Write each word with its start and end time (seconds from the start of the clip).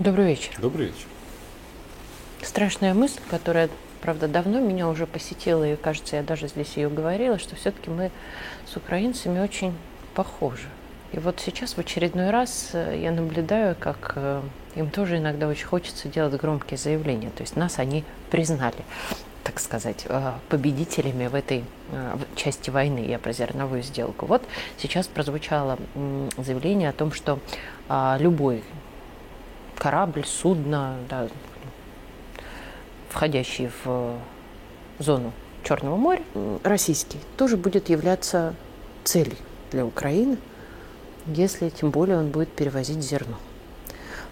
Добрый 0.00 0.28
вечер. 0.28 0.52
Добрый 0.58 0.86
вечер. 0.86 1.06
Страшная 2.40 2.94
мысль, 2.94 3.20
которая, 3.28 3.68
правда, 4.00 4.28
давно 4.28 4.58
меня 4.58 4.88
уже 4.88 5.06
посетила, 5.06 5.62
и, 5.62 5.76
кажется, 5.76 6.16
я 6.16 6.22
даже 6.22 6.48
здесь 6.48 6.78
ее 6.78 6.88
говорила, 6.88 7.38
что 7.38 7.54
все-таки 7.54 7.90
мы 7.90 8.10
с 8.66 8.74
украинцами 8.78 9.40
очень 9.40 9.74
похожи. 10.14 10.68
И 11.12 11.18
вот 11.18 11.38
сейчас 11.40 11.74
в 11.74 11.78
очередной 11.80 12.30
раз 12.30 12.70
э, 12.72 12.98
я 12.98 13.12
наблюдаю, 13.12 13.76
как 13.78 14.14
э, 14.16 14.40
им 14.74 14.88
тоже 14.90 15.18
иногда 15.18 15.46
очень 15.48 15.66
хочется 15.66 16.08
делать 16.08 16.32
громкие 16.40 16.78
заявления. 16.78 17.28
То 17.28 17.42
есть 17.42 17.54
нас 17.54 17.78
они 17.78 18.02
признали, 18.30 18.82
так 19.44 19.60
сказать, 19.60 20.06
э, 20.08 20.32
победителями 20.48 21.26
в 21.26 21.34
этой 21.34 21.62
части 22.36 22.70
войны. 22.70 23.00
Я 23.00 23.18
про 23.18 23.34
зерновую 23.34 23.82
сделку. 23.82 24.24
Вот 24.24 24.42
сейчас 24.78 25.08
прозвучало 25.08 25.78
заявление 26.38 26.88
о 26.88 26.92
том, 26.94 27.12
что 27.12 27.38
а, 27.88 28.16
любой 28.18 28.62
корабль, 29.80 30.24
судно, 30.24 30.94
да, 31.08 31.28
входящий 33.08 33.70
в 33.84 34.14
зону 35.00 35.32
Черного 35.64 35.96
моря, 35.96 36.22
российский, 36.62 37.18
тоже 37.36 37.56
будет 37.56 37.88
являться 37.88 38.54
целью 39.02 39.36
для 39.72 39.84
Украины– 39.84 40.38
если 41.26 41.68
тем 41.68 41.90
более 41.90 42.18
он 42.18 42.30
будет 42.30 42.50
перевозить 42.50 43.02
зерно. 43.02 43.36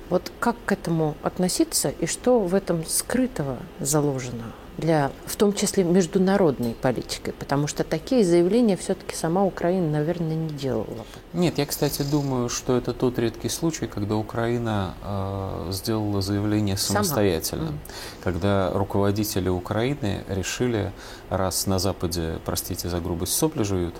Вот 0.08 0.32
как 0.40 0.56
к 0.64 0.72
этому 0.72 1.16
относиться 1.22 1.90
и 1.90 2.06
что 2.06 2.40
в 2.40 2.54
этом 2.54 2.84
скрытого 2.86 3.58
заложено 3.78 4.52
для, 4.78 5.10
в 5.26 5.36
том 5.36 5.52
числе, 5.52 5.84
международной 5.84 6.74
политикой? 6.74 7.32
Потому 7.32 7.66
что 7.66 7.84
такие 7.84 8.24
заявления 8.24 8.76
все-таки 8.76 9.14
сама 9.14 9.44
Украина, 9.44 9.90
наверное, 9.90 10.36
не 10.36 10.48
делала 10.50 10.84
бы. 10.84 11.04
Нет, 11.32 11.58
я, 11.58 11.66
кстати, 11.66 12.02
думаю, 12.02 12.48
что 12.48 12.76
это 12.76 12.94
тот 12.94 13.18
редкий 13.18 13.48
случай, 13.48 13.86
когда 13.86 14.16
Украина 14.16 14.94
э, 15.02 15.72
сделала 15.72 16.22
заявление 16.22 16.76
самостоятельно. 16.76 17.66
Сама. 17.66 17.78
Когда 18.24 18.70
руководители 18.72 19.48
Украины 19.48 20.24
решили, 20.28 20.92
раз 21.28 21.66
на 21.66 21.78
Западе, 21.78 22.38
простите 22.44 22.88
за 22.88 23.00
грубость, 23.00 23.34
сопли 23.34 23.64
жуют, 23.64 23.94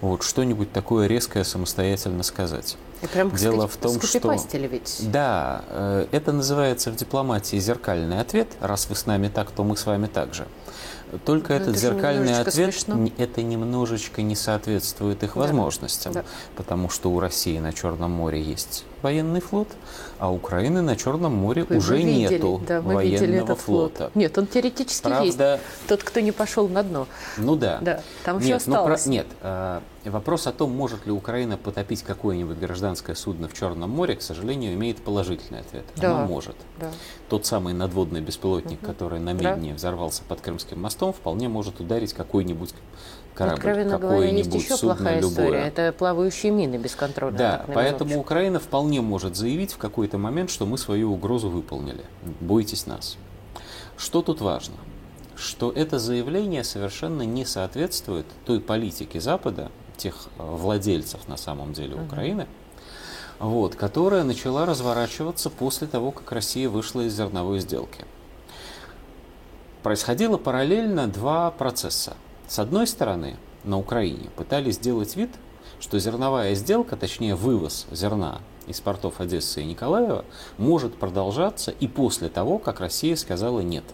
вот 0.00 0.22
что-нибудь 0.22 0.72
такое 0.72 1.06
резкое 1.06 1.44
самостоятельно 1.44 2.22
сказать. 2.22 2.76
И 3.02 3.06
прям, 3.06 3.30
Дело 3.30 3.68
в 3.68 3.76
том, 3.76 4.00
что... 4.00 4.32
ведь. 4.52 5.00
Да, 5.10 5.64
э, 5.68 6.06
это 6.10 6.32
называется 6.32 6.90
в 6.90 6.96
дипломатии 6.96 7.56
зеркальный 7.56 8.20
ответ. 8.20 8.48
Раз 8.60 8.88
вы 8.88 8.96
с 8.96 9.06
нами 9.06 9.28
так, 9.28 9.50
то 9.50 9.62
мы 9.62 9.76
с 9.76 9.84
вами 9.84 10.06
так 10.06 10.23
же. 10.32 10.46
Только 11.24 11.54
Но 11.54 11.60
этот 11.60 11.76
зеркальный 11.76 12.38
ответ, 12.38 12.74
смешно. 12.74 13.08
это 13.18 13.42
немножечко 13.42 14.22
не 14.22 14.36
соответствует 14.36 15.22
их 15.22 15.34
да. 15.34 15.40
возможностям, 15.40 16.12
да. 16.12 16.24
потому 16.56 16.88
что 16.88 17.10
у 17.10 17.20
России 17.20 17.58
на 17.58 17.72
Черном 17.72 18.10
море 18.10 18.42
есть 18.42 18.84
военный 19.04 19.40
флот, 19.40 19.68
а 20.18 20.30
у 20.30 20.36
Украины 20.36 20.80
на 20.80 20.96
Черном 20.96 21.34
море 21.34 21.64
Вы 21.68 21.76
уже 21.76 21.98
видели, 21.98 22.34
нету 22.34 22.62
да, 22.66 22.80
мы 22.80 22.94
военного 22.94 23.44
этот 23.44 23.60
флота. 23.60 23.96
Флот. 23.96 24.16
Нет, 24.16 24.38
он 24.38 24.46
теоретически 24.46 25.08
Правда, 25.08 25.52
есть. 25.54 25.62
Тот, 25.86 26.02
кто 26.02 26.20
не 26.20 26.32
пошел 26.32 26.68
на 26.68 26.82
дно. 26.82 27.06
Ну 27.36 27.54
да. 27.54 27.78
да 27.82 28.00
там 28.24 28.36
нет, 28.36 28.46
еще 28.46 28.54
осталось. 28.54 29.04
Ну, 29.04 29.12
про, 29.12 29.12
нет, 29.12 29.26
э, 29.42 29.80
вопрос 30.06 30.46
о 30.46 30.52
том, 30.52 30.70
может 30.70 31.04
ли 31.04 31.12
Украина 31.12 31.58
потопить 31.58 32.02
какое-нибудь 32.02 32.58
гражданское 32.58 33.14
судно 33.14 33.48
в 33.48 33.52
Черном 33.52 33.90
море, 33.90 34.16
к 34.16 34.22
сожалению, 34.22 34.72
имеет 34.72 35.02
положительный 35.02 35.60
ответ. 35.60 35.84
Да. 35.96 36.16
Оно 36.16 36.26
может. 36.26 36.56
Да. 36.80 36.90
Тот 37.28 37.44
самый 37.44 37.74
надводный 37.74 38.22
беспилотник, 38.22 38.78
угу. 38.82 38.86
который 38.86 39.20
на 39.20 39.34
Медне 39.34 39.70
да. 39.70 39.76
взорвался 39.76 40.22
под 40.26 40.40
Крымским 40.40 40.80
мостом, 40.80 41.03
вполне 41.12 41.48
может 41.48 41.80
ударить 41.80 42.12
какой-нибудь 42.12 42.74
корабль, 43.34 43.58
Откровенно 43.58 43.98
говоря, 43.98 44.30
есть 44.30 44.54
еще 44.54 44.78
плохая 44.78 45.20
любое. 45.20 45.30
история. 45.30 45.58
Это 45.60 45.92
плавающие 45.92 46.52
мины 46.52 46.76
бесконтрольно. 46.76 47.36
Да, 47.36 47.66
поэтому 47.72 48.18
Украина 48.18 48.60
вполне 48.60 49.00
может 49.00 49.36
заявить 49.36 49.72
в 49.72 49.78
какой-то 49.78 50.18
момент, 50.18 50.50
что 50.50 50.66
мы 50.66 50.78
свою 50.78 51.12
угрозу 51.12 51.48
выполнили. 51.48 52.04
Бойтесь 52.40 52.86
нас. 52.86 53.16
Что 53.96 54.22
тут 54.22 54.40
важно? 54.40 54.76
Что 55.36 55.70
это 55.70 55.98
заявление 55.98 56.64
совершенно 56.64 57.22
не 57.22 57.44
соответствует 57.44 58.26
той 58.44 58.60
политике 58.60 59.20
Запада, 59.20 59.70
тех 59.96 60.28
э, 60.38 60.42
владельцев 60.42 61.26
на 61.28 61.36
самом 61.36 61.72
деле 61.72 61.96
Украины, 61.96 62.46
угу. 63.40 63.48
вот, 63.48 63.74
которая 63.74 64.24
начала 64.24 64.66
разворачиваться 64.66 65.50
после 65.50 65.86
того, 65.86 66.10
как 66.12 66.30
Россия 66.32 66.68
вышла 66.68 67.02
из 67.02 67.16
зерновой 67.16 67.60
сделки. 67.60 68.04
Происходило 69.84 70.38
параллельно 70.38 71.08
два 71.08 71.50
процесса. 71.50 72.16
С 72.48 72.58
одной 72.58 72.86
стороны, 72.86 73.36
на 73.64 73.78
Украине 73.78 74.30
пытались 74.34 74.76
сделать 74.76 75.14
вид, 75.14 75.28
что 75.78 75.98
зерновая 75.98 76.54
сделка, 76.54 76.96
точнее 76.96 77.34
вывоз 77.34 77.86
зерна 77.90 78.40
из 78.66 78.80
портов 78.80 79.20
Одессы 79.20 79.60
и 79.60 79.66
Николаева, 79.66 80.24
может 80.56 80.96
продолжаться 80.96 81.70
и 81.70 81.86
после 81.86 82.30
того, 82.30 82.58
как 82.58 82.80
Россия 82.80 83.14
сказала 83.14 83.60
«нет». 83.60 83.84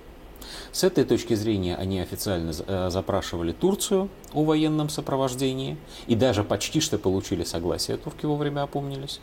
С 0.73 0.85
этой 0.85 1.05
точки 1.05 1.35
зрения 1.35 1.77
они 1.77 2.01
официально 2.01 2.53
э, 2.67 2.91
запрашивали 2.91 3.53
Турцию 3.53 4.09
о 4.33 4.45
военном 4.45 4.89
сопровождении 4.89 5.77
и 6.07 6.15
даже 6.15 6.45
почти 6.45 6.81
что 6.81 6.99
получили 6.99 7.45
согласие, 7.45 7.97
турки 7.97 8.27
вовремя 8.27 8.63
опомнились. 8.63 9.21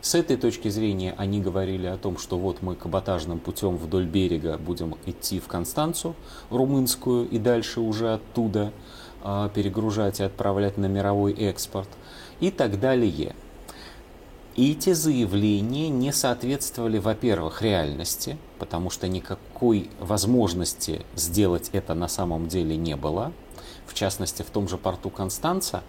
С 0.00 0.14
этой 0.14 0.36
точки 0.36 0.68
зрения 0.68 1.14
они 1.18 1.40
говорили 1.40 1.86
о 1.86 1.96
том, 1.96 2.18
что 2.18 2.38
вот 2.38 2.62
мы 2.62 2.76
каботажным 2.76 3.38
путем 3.38 3.76
вдоль 3.76 4.06
берега 4.06 4.58
будем 4.58 4.96
идти 5.06 5.40
в 5.40 5.48
Констанцу, 5.48 6.14
румынскую, 6.50 7.28
и 7.28 7.38
дальше 7.38 7.80
уже 7.80 8.14
оттуда 8.14 8.72
э, 9.24 9.48
перегружать 9.54 10.20
и 10.20 10.22
отправлять 10.22 10.78
на 10.78 10.86
мировой 10.86 11.32
экспорт 11.32 11.88
и 12.40 12.50
так 12.50 12.78
далее. 12.80 13.34
И 14.56 14.72
эти 14.72 14.94
заявления 14.94 15.90
не 15.90 16.12
соответствовали, 16.12 16.96
во-первых, 16.96 17.60
реальности, 17.60 18.38
потому 18.58 18.88
что 18.88 19.06
никакой 19.06 19.90
возможности 20.00 21.04
сделать 21.14 21.68
это 21.74 21.92
на 21.92 22.08
самом 22.08 22.48
деле 22.48 22.74
не 22.74 22.96
было. 22.96 23.32
В 23.86 23.92
частности, 23.92 24.42
в 24.42 24.46
том 24.46 24.66
же 24.66 24.78
порту 24.78 25.10
Констанца 25.10 25.82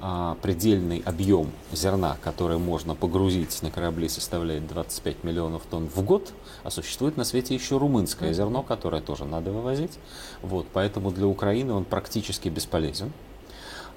а, 0.00 0.36
предельный 0.40 1.02
объем 1.04 1.50
зерна, 1.72 2.16
который 2.22 2.58
можно 2.58 2.94
погрузить 2.94 3.60
на 3.62 3.72
корабли, 3.72 4.08
составляет 4.08 4.68
25 4.68 5.24
миллионов 5.24 5.62
тонн 5.68 5.88
в 5.88 6.00
год, 6.02 6.32
а 6.62 6.70
существует 6.70 7.16
на 7.16 7.24
свете 7.24 7.56
еще 7.56 7.76
румынское 7.76 8.32
зерно, 8.32 8.62
которое 8.62 9.02
тоже 9.02 9.24
надо 9.24 9.50
вывозить. 9.50 9.98
Вот, 10.42 10.68
поэтому 10.72 11.10
для 11.10 11.26
Украины 11.26 11.72
он 11.72 11.84
практически 11.84 12.48
бесполезен 12.48 13.12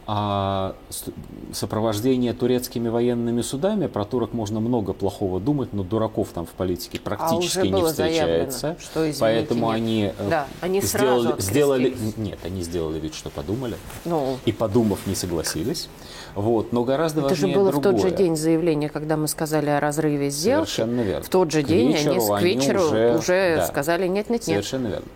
а 0.08 0.76
сопровождение 1.52 2.34
турецкими 2.34 2.90
военными 2.90 3.42
судами, 3.42 3.88
про 3.88 4.06
турок 4.06 4.34
можно 4.34 4.60
много 4.60 4.94
плохого 4.94 5.40
думать, 5.40 5.74
но 5.74 5.84
дураков 5.84 6.30
там 6.34 6.46
в 6.46 6.52
политике 6.52 7.00
а 7.04 7.10
практически 7.10 7.60
а 7.60 7.68
не 7.68 7.84
встречается. 7.84 8.60
Заявлено, 8.60 8.80
что, 8.82 9.00
извините, 9.00 9.20
поэтому 9.20 9.68
нет. 9.68 9.76
они, 9.76 10.12
э, 10.18 10.30
да, 10.30 10.48
они 10.62 10.82
сделали, 10.82 11.42
сделали, 11.42 11.98
нет, 12.18 12.38
они 12.44 12.62
сделали 12.62 13.00
вид, 13.00 13.16
что 13.16 13.32
подумали, 13.32 13.78
ну, 14.06 14.38
и 14.46 14.52
подумав 14.52 15.08
не 15.08 15.16
согласились. 15.16 15.90
Вот, 16.36 16.72
но 16.72 16.84
гораздо 16.84 17.22
Это 17.22 17.30
важнее 17.30 17.54
же 17.54 17.60
было 17.60 17.72
другое. 17.72 17.94
в 17.94 18.02
тот 18.02 18.10
же 18.10 18.16
день 18.16 18.36
заявления, 18.36 18.90
когда 18.90 19.18
мы 19.18 19.28
сказали 19.28 19.70
о 19.70 19.80
разрыве 19.80 20.30
сделки. 20.30 20.70
Совершенно 20.70 21.02
верно. 21.02 21.24
В 21.24 21.30
тот 21.30 21.50
же 21.50 21.64
к 21.64 21.66
день 21.66 21.94
вечеру, 21.94 22.34
они 22.34 22.42
к 22.42 22.42
вечеру 22.42 22.80
они 22.80 22.88
уже, 22.88 23.18
уже 23.18 23.56
да, 23.58 23.68
сказали 23.68 24.08
нет, 24.08 24.30
нет, 24.30 24.42
нет. 24.46 24.58
Совершенно 24.58 24.88
верно. 24.88 25.08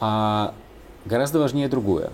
А, 0.00 0.54
гораздо 1.04 1.40
важнее 1.40 1.68
другое. 1.68 2.10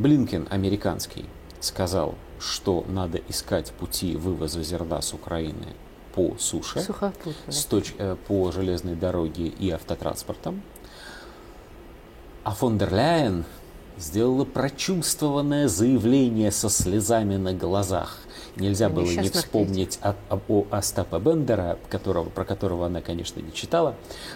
Блинкен, 0.00 0.48
американский, 0.48 1.26
сказал, 1.60 2.14
что 2.38 2.86
надо 2.88 3.20
искать 3.28 3.70
пути 3.72 4.16
вывоза 4.16 4.62
зерна 4.62 5.02
с 5.02 5.12
Украины 5.12 5.74
по 6.14 6.36
суше, 6.38 6.80
с 7.48 7.64
точ, 7.66 7.92
э, 7.98 8.16
по 8.26 8.50
железной 8.50 8.94
дороге 8.94 9.48
и 9.48 9.68
автотранспортом. 9.68 10.62
А 12.44 12.52
фон 12.52 12.78
дер 12.78 12.94
Ляйен 12.94 13.44
сделала 14.00 14.44
прочувствованное 14.44 15.68
заявление 15.68 16.50
со 16.50 16.68
слезами 16.68 17.36
на 17.36 17.52
глазах– 17.52 18.18
Нельзя 18.56 18.88
было 18.88 19.04
не 19.04 19.28
вспомнить 19.28 19.98
о, 20.02 20.14
о, 20.28 20.40
о 20.48 20.66
Остапа 20.70 21.18
Бендера, 21.18 21.78
которого, 21.88 22.28
про 22.28 22.44
которого 22.44 22.86
она, 22.86 23.00
конечно, 23.00 23.40
не 23.40 23.52
читала. 23.52 23.94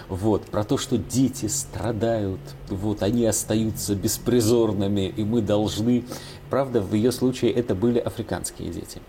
Вот, 0.09 0.47
про 0.47 0.65
то, 0.65 0.79
что 0.79 0.97
дети 0.99 1.47
страдают, 1.47 2.41
вот, 2.69 3.03
они 3.03 3.27
остаются 3.27 3.95
беспризорными, 3.95 5.13
и 5.15 5.25
мы 5.25 5.43
должны... 5.43 6.05
Правда, 6.55 6.81
в 6.81 6.95
ее 6.95 7.11
случае 7.11 7.51
это 7.51 7.75
были 7.75 7.99
африканские 7.99 8.71
дети. 8.71 9.03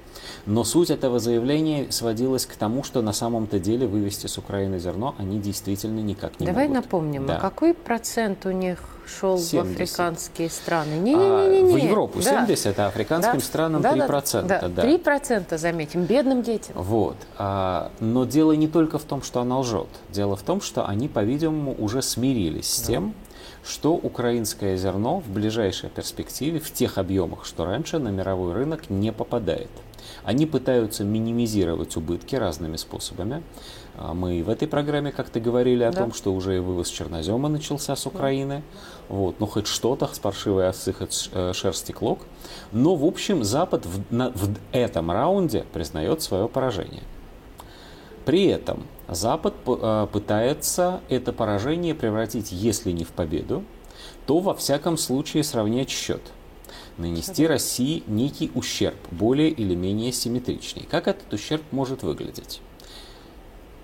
Но 0.48 0.64
суть 0.64 0.90
этого 0.90 1.20
заявления 1.20 1.92
сводилась 1.92 2.48
к 2.48 2.56
тому, 2.56 2.82
что 2.82 3.04
на 3.04 3.14
самом-то 3.14 3.60
деле 3.60 3.86
вывести 3.86 4.26
с 4.26 4.40
Украины 4.40 4.80
зерно 4.80 5.14
они 5.20 5.38
действительно 5.38 6.00
никак 6.00 6.40
не 6.40 6.48
Давай 6.48 6.68
могут. 6.68 6.74
Давай 6.74 6.84
напомним, 6.84 7.28
да. 7.28 7.38
а 7.38 7.40
какой 7.40 7.76
процент 7.76 8.48
у 8.48 8.52
них 8.52 8.80
шел 9.06 9.38
70. 9.38 9.54
в 9.54 9.72
африканские 9.72 10.50
страны? 10.50 10.96
Не, 10.96 11.14
не, 11.14 11.20
не, 11.20 11.62
не, 11.62 11.62
не. 11.62 11.72
А, 11.72 11.74
в 11.76 11.78
Европу 11.78 12.20
да. 12.24 12.48
70, 12.48 12.80
а 12.80 12.88
африканским 12.88 13.38
да. 13.38 13.46
странам 13.46 13.82
да, 13.84 13.96
3%. 13.96 14.42
Да, 14.48 14.68
да. 14.68 14.84
3% 14.84 15.56
заметим, 15.60 16.06
бедным 16.06 16.42
детям. 16.42 16.76
Вот. 16.76 17.18
А, 17.38 17.92
но 18.00 18.26
дело 18.26 18.54
не 18.54 18.68
только 18.68 18.98
в 18.98 19.04
том, 19.04 19.22
что 19.22 19.42
она 19.42 19.60
лжет. 19.60 19.90
Дело 20.10 20.36
в 20.36 20.42
том, 20.42 20.62
что 20.62 20.88
они, 20.88 21.08
по-видимому, 21.08 21.76
уже 21.78 22.02
смирились 22.02 22.72
с 22.72 22.82
тем, 22.82 23.14
что 23.64 23.94
украинское 23.94 24.78
зерно 24.78 25.20
в 25.20 25.30
ближайшей 25.30 25.90
перспективе 25.90 26.60
в 26.60 26.72
тех 26.72 26.98
объемах, 26.98 27.46
что 27.46 27.66
раньше 27.66 28.00
на 28.00 28.10
мировой 28.10 28.54
рынок 28.54 28.90
не 28.90 29.12
попадает. 29.12 29.70
Они 30.24 30.46
пытаются 30.46 31.04
минимизировать 31.04 31.96
убытки 31.98 32.36
разными 32.36 32.78
способами. 32.78 33.44
А 33.98 34.14
Мы 34.14 34.44
в 34.44 34.50
этой 34.50 34.68
программе 34.68 35.12
как-то 35.12 35.40
говорили 35.40 35.84
о 35.84 35.92
Да. 35.92 36.02
том, 36.02 36.14
что 36.14 36.34
уже 36.34 36.58
и 36.58 36.60
вывоз 36.60 36.90
чернозема 36.90 37.48
начался 37.50 37.96
с 37.96 38.06
Украины. 38.06 38.62
Вот, 39.08 39.40
ну 39.40 39.46
хоть 39.48 39.68
что-то, 39.68 40.08
с 40.14 40.20
паршивой 40.20 40.68
овцы, 40.70 40.94
хоть 40.94 41.30
э, 41.32 41.54
шерсти 41.54 41.92
клок. 41.92 42.20
Но, 42.72 42.96
в 42.96 43.06
общем, 43.06 43.44
Запад 43.44 43.86
в, 43.86 44.14
на- 44.14 44.32
в 44.32 44.50
этом 44.74 45.12
раунде 45.12 45.66
признает 45.74 46.22
свое 46.22 46.48
поражение. 46.50 47.04
При 48.26 48.46
этом 48.46 48.88
Запад 49.08 49.54
э, 49.68 50.08
пытается 50.12 51.02
это 51.10 51.32
поражение 51.32 51.94
превратить, 51.94 52.52
если 52.52 52.92
не 52.92 53.04
в 53.04 53.10
победу, 53.10 53.64
то 54.26 54.40
во 54.40 54.56
всяком 54.56 54.98
случае 54.98 55.44
сравнять 55.44 55.92
счет. 55.92 56.22
Нанести 56.98 57.46
России 57.48 58.04
некий 58.08 58.52
ущерб, 58.56 58.98
более 59.12 59.50
или 59.50 59.76
менее 59.76 60.12
симметричный. 60.12 60.88
Как 60.90 61.08
этот 61.08 61.32
ущерб 61.34 61.62
может 61.72 62.02
выглядеть? 62.02 62.62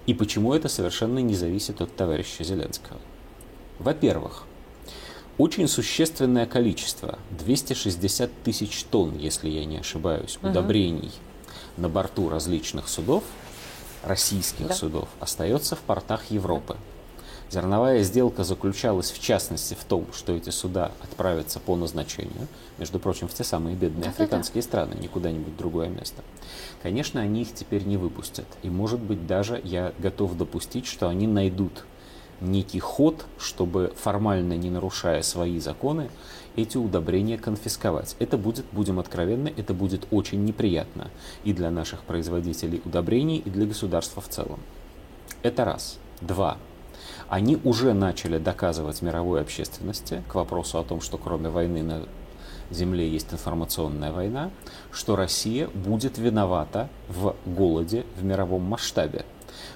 И 0.08 0.16
почему 0.16 0.56
это 0.56 0.68
совершенно 0.68 1.20
не 1.20 1.36
зависит 1.36 1.80
от 1.80 1.96
товарища 1.96 2.44
Зеленского? 2.44 3.00
Во-первых, 3.78 4.46
очень 5.38 5.68
существенное 5.68 6.48
количество, 6.48 7.20
260 7.40 8.32
тысяч 8.44 8.84
тонн, 8.86 9.16
если 9.18 9.50
я 9.50 9.66
не 9.66 9.78
ошибаюсь, 9.78 10.40
удобрений 10.42 11.12
на 11.78 11.90
борту 11.90 12.30
различных 12.30 12.88
судов, 12.88 13.24
российских 14.04 14.68
Да. 14.68 14.74
судов, 14.74 15.08
остается 15.20 15.76
в 15.76 15.80
портах 15.80 16.30
Европы. 16.30 16.78
Зерновая 17.50 18.02
сделка 18.04 18.46
заключалась 18.46 19.12
в 19.12 19.20
частности 19.20 19.74
в 19.74 19.84
том, 19.84 20.08
что 20.14 20.32
эти 20.34 20.50
суда 20.52 20.92
отправятся 21.04 21.60
по 21.60 21.76
назначению, 21.76 22.48
между 22.78 22.98
прочим, 22.98 23.28
в 23.28 23.34
те 23.34 23.44
самые 23.44 23.76
бедные 23.76 24.04
Да-да-да. 24.06 24.24
африканские 24.24 24.64
страны, 24.64 24.94
не 24.96 25.10
куда-нибудь 25.10 25.58
другое 25.58 25.90
место. 25.90 26.24
Конечно, 26.82 27.20
они 27.20 27.42
их 27.42 27.54
теперь 27.54 27.84
не 27.84 27.98
выпустят. 27.98 28.46
И, 28.64 28.70
может 28.70 29.02
быть, 29.02 29.28
даже 29.28 29.60
я 29.66 29.92
готов 30.00 30.38
допустить, 30.38 30.86
что 30.86 31.10
они 31.10 31.28
найдут 31.28 31.84
некий 32.42 32.80
ход, 32.80 33.26
чтобы 33.38 33.94
формально 33.96 34.54
не 34.54 34.70
нарушая 34.70 35.22
свои 35.22 35.60
законы, 35.60 36.10
эти 36.56 36.78
удобрения 36.78 37.38
конфисковать. 37.38 38.16
Это 38.20 38.38
будет, 38.38 38.66
будем 38.72 39.00
откровенны, 39.00 39.54
это 39.56 39.74
будет 39.74 40.08
очень 40.12 40.44
неприятно 40.44 41.10
и 41.44 41.54
для 41.54 41.72
наших 41.72 42.02
производителей 42.02 42.82
удобрений, 42.84 43.38
и 43.38 43.50
для 43.50 43.66
государства 43.66 44.22
в 44.22 44.28
целом. 44.28 44.60
Это 45.44 45.66
раз. 45.66 45.98
Два. 46.20 46.58
Они 47.30 47.58
уже 47.64 47.94
начали 47.94 48.38
доказывать 48.38 49.02
мировой 49.02 49.42
общественности 49.42 50.24
к 50.28 50.36
вопросу 50.36 50.80
о 50.80 50.84
том, 50.84 51.02
что 51.02 51.18
кроме 51.18 51.50
войны 51.50 51.82
на 51.82 52.06
Земле 52.70 53.10
есть 53.10 53.34
информационная 53.34 54.12
война, 54.12 54.50
что 54.92 55.16
Россия 55.16 55.68
будет 55.68 56.18
виновата 56.18 56.90
в 57.10 57.36
голоде 57.46 58.06
в 58.18 58.24
мировом 58.24 58.64
масштабе. 58.64 59.26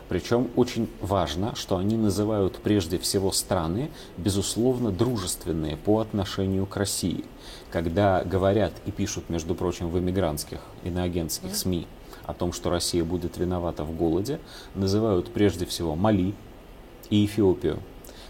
Причем 0.07 0.49
очень 0.55 0.87
важно, 1.01 1.55
что 1.55 1.77
они 1.77 1.97
называют 1.97 2.57
прежде 2.57 2.97
всего 2.97 3.31
страны, 3.31 3.89
безусловно, 4.17 4.91
дружественные 4.91 5.77
по 5.77 5.99
отношению 5.99 6.65
к 6.65 6.77
России. 6.77 7.25
Когда 7.71 8.23
говорят 8.23 8.73
и 8.85 8.91
пишут, 8.91 9.29
между 9.29 9.55
прочим, 9.55 9.89
в 9.89 9.99
эмигрантских 9.99 10.59
иноагентских 10.83 11.55
СМИ 11.55 11.87
о 12.25 12.33
том, 12.33 12.53
что 12.53 12.69
Россия 12.69 13.03
будет 13.03 13.37
виновата 13.37 13.83
в 13.83 13.95
голоде, 13.95 14.39
называют 14.73 15.31
прежде 15.31 15.65
всего 15.65 15.95
Мали 15.95 16.33
и 17.09 17.25
Эфиопию. 17.25 17.79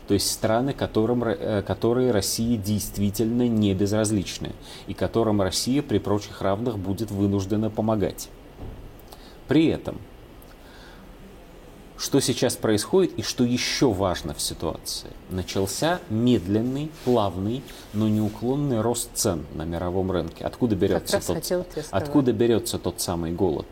То 0.08 0.14
есть 0.14 0.32
страны, 0.32 0.74
которым, 0.74 1.24
э, 1.24 1.64
которые 1.64 2.12
России 2.12 2.58
действительно 2.58 3.48
не 3.48 3.74
безразличны 3.74 4.52
и 4.88 4.94
которым 4.94 5.42
Россия 5.42 5.82
при 5.82 5.98
прочих 5.98 6.42
равных 6.42 6.78
будет 6.78 7.10
вынуждена 7.10 7.70
помогать. 7.70 8.30
При 9.48 9.68
этом, 9.68 9.98
что 11.98 12.20
сейчас 12.20 12.56
происходит 12.56 13.18
и 13.18 13.22
что 13.22 13.44
еще 13.44 13.92
важно 13.92 14.34
в 14.34 14.42
ситуации? 14.42 15.10
Начался 15.30 16.00
медленный, 16.10 16.92
плавный, 17.06 17.64
но 17.94 18.10
неуклонный 18.10 18.82
рост 18.82 19.10
цен 19.14 19.46
на 19.54 19.64
мировом 19.64 20.12
рынке. 20.12 20.44
Откуда 20.44 20.76
берется, 20.76 21.22
тот, 21.26 21.68
откуда 21.92 22.34
берется 22.34 22.80
тот 22.80 23.00
самый 23.02 23.32
голод? 23.32 23.68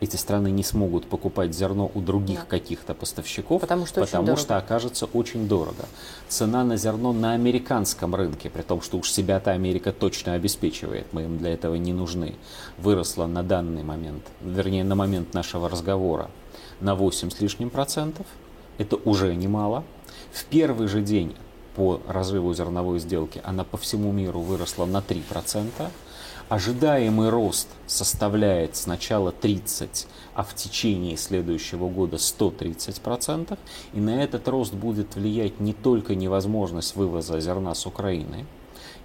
Эти 0.00 0.16
страны 0.16 0.50
не 0.50 0.64
смогут 0.64 1.06
покупать 1.06 1.54
зерно 1.54 1.90
у 1.94 2.00
других 2.00 2.40
Да. 2.40 2.46
каких-то 2.46 2.94
поставщиков, 2.94 3.60
Потому 3.60 3.84
что 3.84 4.00
очень 4.00 4.10
потому 4.10 4.26
дорого. 4.28 4.42
что 4.42 4.56
окажется 4.56 5.06
очень 5.06 5.46
дорого. 5.46 5.84
Цена 6.28 6.64
на 6.64 6.76
зерно 6.78 7.12
на 7.12 7.32
американском 7.34 8.14
рынке, 8.14 8.48
при 8.48 8.62
том, 8.62 8.80
что 8.80 8.96
уж 8.96 9.10
себя-то 9.10 9.50
Америка 9.50 9.92
точно 9.92 10.32
обеспечивает, 10.34 11.06
мы 11.12 11.24
им 11.24 11.36
для 11.38 11.52
этого 11.52 11.74
не 11.74 11.92
нужны, 11.92 12.34
выросла 12.78 13.26
на 13.26 13.42
данный 13.42 13.82
момент, 13.82 14.22
вернее, 14.42 14.84
на 14.84 14.94
момент 14.94 15.34
нашего 15.34 15.68
разговора 15.68 16.30
на 16.80 16.94
8 16.94 17.30
с 17.30 17.40
лишним 17.40 17.68
процентов. 17.68 18.26
Это 18.78 18.96
уже 19.04 19.34
немало. 19.34 19.84
В 20.32 20.44
первый 20.46 20.88
же 20.88 21.02
день 21.02 21.36
по 21.76 22.00
разрыву 22.08 22.54
зерновой 22.54 22.98
сделки 23.00 23.42
она 23.44 23.64
по 23.64 23.76
всему 23.76 24.12
миру 24.12 24.40
выросла 24.40 24.86
на 24.86 25.02
3%. 25.02 25.90
Ожидаемый 26.50 27.28
рост 27.28 27.68
составляет 27.86 28.74
сначала 28.74 29.30
30, 29.30 30.08
а 30.34 30.42
в 30.42 30.52
течение 30.56 31.16
следующего 31.16 31.88
года 31.88 32.16
130%. 32.16 33.56
И 33.92 34.00
на 34.00 34.20
этот 34.20 34.48
рост 34.48 34.74
будет 34.74 35.14
влиять 35.14 35.60
не 35.60 35.72
только 35.72 36.16
невозможность 36.16 36.96
вывоза 36.96 37.38
зерна 37.38 37.72
с 37.76 37.86
Украины, 37.86 38.46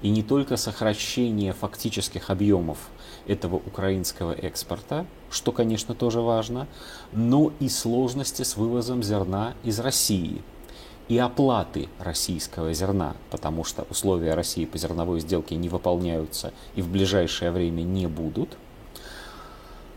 и 0.01 0.09
не 0.09 0.23
только 0.23 0.57
сокращение 0.57 1.53
фактических 1.53 2.31
объемов 2.31 2.79
этого 3.27 3.57
украинского 3.57 4.31
экспорта, 4.31 5.05
что, 5.29 5.51
конечно, 5.51 5.93
тоже 5.93 6.21
важно, 6.21 6.67
но 7.11 7.53
и 7.59 7.69
сложности 7.69 8.41
с 8.41 8.57
вывозом 8.57 9.03
зерна 9.03 9.53
из 9.63 9.79
России 9.79 10.41
и 11.07 11.17
оплаты 11.17 11.87
российского 11.99 12.73
зерна, 12.73 13.15
потому 13.29 13.63
что 13.63 13.85
условия 13.89 14.33
России 14.33 14.65
по 14.65 14.77
зерновой 14.77 15.19
сделке 15.19 15.55
не 15.55 15.69
выполняются 15.69 16.51
и 16.75 16.81
в 16.81 16.89
ближайшее 16.89 17.51
время 17.51 17.81
не 17.81 18.07
будут. 18.07 18.57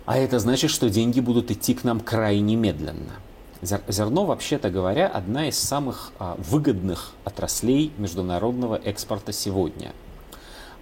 А 0.05 0.17
это 0.17 0.39
значит, 0.39 0.71
что 0.71 0.89
деньги 0.89 1.21
будут 1.21 1.51
идти 1.51 1.75
к 1.75 1.85
нам 1.85 2.01
крайне 2.01 2.57
медленно. 2.57 3.13
Зер- 3.61 3.83
Зерно, 3.89 4.25
вообще-то 4.25 4.71
говоря, 4.71 5.09
одна 5.09 5.49
из 5.49 5.59
самых 5.59 6.13
а, 6.19 6.37
выгодных 6.39 7.13
отраслей 7.25 7.93
международного 7.99 8.77
экспорта 8.77 9.33
сегодня. 9.33 9.93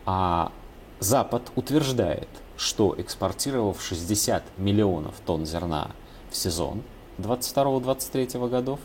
А 0.04 0.52
Запад 1.00 1.50
утверждает, 1.56 2.28
что 2.56 2.94
экспортировав 2.98 3.82
60 3.82 4.42
миллионов 4.58 5.14
тонн 5.24 5.44
зерна 5.46 5.90
в 6.30 6.36
сезон 6.36 6.82
22-23 7.18 8.48
годов, 8.48 8.80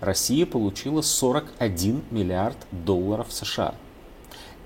Россия 0.00 0.46
получила 0.46 1.02
41 1.02 2.02
миллиард 2.10 2.56
долларов 2.70 3.28
США. 3.30 3.74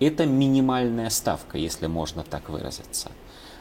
Это 0.01 0.27
минимальная 0.27 1.11
ставка, 1.11 1.59
если 1.59 1.87
можно 1.87 2.23
так 2.23 2.49
выразиться. 2.49 3.11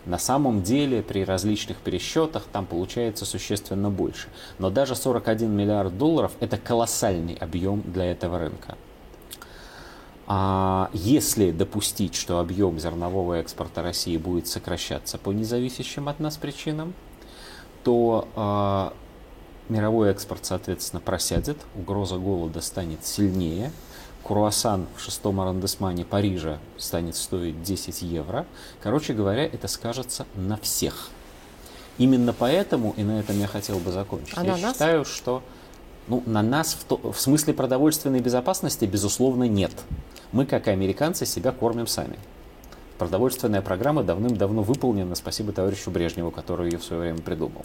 На 0.05 0.17
самом 0.17 0.63
деле 0.63 1.01
при 1.01 1.25
различных 1.25 1.77
пересчетах 1.77 2.43
там 2.51 2.65
получается 2.65 3.25
существенно 3.25 3.89
больше. 3.89 4.29
Но 4.57 4.69
даже 4.69 4.95
41 4.95 5.51
миллиард 5.51 5.97
долларов 5.97 6.31
это 6.39 6.57
колоссальный 6.57 7.33
объем 7.35 7.81
для 7.85 8.05
этого 8.05 8.39
рынка. 8.39 8.77
А 10.27 10.89
если 10.93 11.51
допустить, 11.51 12.15
что 12.15 12.39
объем 12.39 12.79
зернового 12.79 13.35
экспорта 13.35 13.81
России 13.81 14.17
будет 14.17 14.47
сокращаться 14.47 15.17
по 15.17 15.31
независящим 15.31 16.09
от 16.09 16.19
нас 16.19 16.37
причинам, 16.37 16.93
то 17.83 18.27
а, 18.35 18.93
мировой 19.69 20.09
экспорт, 20.11 20.45
соответственно, 20.45 20.99
просядет, 21.01 21.57
угроза 21.75 22.17
голода 22.17 22.61
станет 22.61 23.05
сильнее, 23.05 23.71
круассан 24.23 24.87
в 24.95 25.01
шестом 25.01 25.39
аррondissement 25.39 26.03
Парижа 26.05 26.59
станет 26.77 27.15
стоить 27.15 27.61
10 27.63 28.01
евро. 28.01 28.45
Короче 28.81 29.13
говоря, 29.13 29.45
это 29.45 29.67
скажется 29.67 30.25
на 30.35 30.57
всех. 30.57 31.09
Именно 31.97 32.33
поэтому, 32.33 32.93
и 32.97 33.03
на 33.03 33.19
этом 33.19 33.39
я 33.39 33.47
хотел 33.47 33.79
бы 33.79 33.91
закончить, 33.91 34.37
А 34.37 34.43
я 34.45 34.55
на 34.55 34.61
нас? 34.61 34.73
считаю, 34.73 35.03
что 35.05 35.41
ну, 36.07 36.21
на 36.25 36.41
нас 36.43 36.73
в, 36.73 36.83
то- 36.83 37.11
в 37.11 37.19
смысле 37.19 37.53
продовольственной 37.53 38.19
безопасности, 38.19 38.85
безусловно, 38.85 39.45
нет. 39.45 39.71
Мы, 40.31 40.45
как 40.45 40.67
и 40.67 40.71
американцы, 40.71 41.25
себя 41.25 41.51
кормим 41.51 41.87
сами. 41.87 42.17
Продовольственная 42.97 43.61
программа 43.61 44.01
давным-давно 44.01 44.63
выполнена, 44.63 45.13
спасибо 45.13 45.51
товарищу 45.51 45.91
Брежневу, 45.91 46.31
который 46.31 46.71
ее 46.71 46.79
в 46.79 46.83
свое 46.83 47.03
время 47.03 47.19
придумал. 47.19 47.61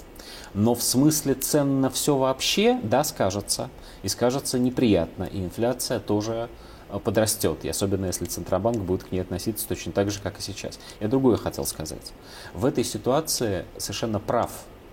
Но 0.53 0.75
в 0.75 0.83
смысле 0.83 1.35
цен 1.35 1.81
на 1.81 1.89
все 1.89 2.17
вообще, 2.17 2.79
да, 2.83 3.03
скажется. 3.03 3.71
И 4.03 4.09
скажется 4.09 4.59
неприятно. 4.59 5.25
И 5.25 5.43
инфляция 5.43 6.01
тоже 6.01 6.51
э, 6.91 6.99
подрастет. 6.99 7.65
И 7.65 7.69
особенно 7.69 8.07
если 8.07 8.27
Центробанк 8.27 8.79
будет 8.79 9.05
к 9.05 9.13
ней 9.13 9.21
относиться 9.21 9.67
точно 9.67 9.93
так 9.93 10.11
же, 10.11 10.21
как 10.21 10.39
и 10.39 10.43
сейчас. 10.43 10.79
Я 11.01 11.09
другое 11.09 11.39
хотел 11.39 11.65
сказать. 11.65 12.13
В 12.53 12.67
этой 12.67 12.85
ситуации 12.85 13.65
совершенно 13.79 14.21
прав, 14.21 14.51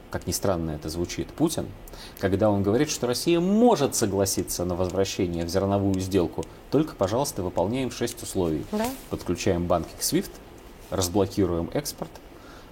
как 0.10 0.28
ни 0.28 0.32
странно 0.32 0.72
это 0.72 0.90
звучит, 0.90 1.28
Путин, 1.28 1.68
когда 2.20 2.50
он 2.50 2.64
говорит, 2.64 2.90
что 2.90 3.08
Россия 3.08 3.40
может 3.40 3.96
согласиться 3.96 4.66
на 4.66 4.76
возвращение 4.76 5.46
в 5.46 5.50
зерновую 5.50 6.00
сделку, 6.00 6.44
только, 6.72 6.96
пожалуйста, 6.96 7.44
выполняем 7.44 7.92
шесть 7.92 8.22
условий. 8.24 8.66
Да. 8.72 8.88
Подключаем 9.10 9.66
банки 9.68 9.92
к 9.98 10.02
SWIFT, 10.02 10.32
разблокируем 10.90 11.70
экспорт, 11.74 12.12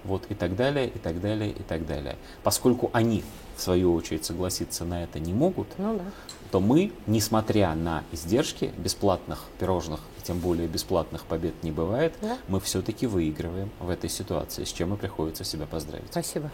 вот 0.04 0.24
и 0.28 0.34
так 0.34 0.56
далее, 0.56 0.88
и 0.88 0.98
так 0.98 1.20
далее, 1.20 1.50
и 1.50 1.62
так 1.62 1.86
далее. 1.86 2.16
Поскольку 2.42 2.90
они, 2.92 3.22
в 3.56 3.62
свою 3.62 3.94
очередь, 3.94 4.24
согласиться 4.24 4.84
на 4.84 5.02
это 5.04 5.18
не 5.20 5.32
могут, 5.32 5.68
Ну 5.78 5.96
да. 5.98 6.04
то 6.50 6.60
мы, 6.60 6.92
несмотря 7.06 7.74
на 7.74 8.04
издержки 8.12 8.72
бесплатных 8.78 9.44
пирожных, 9.58 10.00
и 10.18 10.22
тем 10.26 10.38
более 10.38 10.66
бесплатных 10.68 11.24
побед 11.24 11.62
не 11.62 11.70
бывает, 11.72 12.14
Да. 12.22 12.38
мы 12.48 12.60
все-таки 12.60 13.06
выигрываем 13.06 13.70
в 13.80 13.88
этой 13.90 14.08
ситуации, 14.10 14.64
с 14.64 14.72
чем 14.72 14.94
и 14.94 14.96
приходится 14.96 15.44
себя 15.44 15.66
поздравить. 15.66 16.08
Спасибо. 16.10 16.50